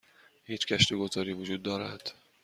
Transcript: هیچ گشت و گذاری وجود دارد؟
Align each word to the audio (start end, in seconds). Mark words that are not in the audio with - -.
هیچ 0.43 0.67
گشت 0.73 0.91
و 0.91 0.99
گذاری 0.99 1.33
وجود 1.33 1.63
دارد؟ 1.63 2.13